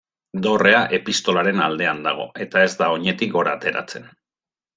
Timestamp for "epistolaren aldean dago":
0.97-2.25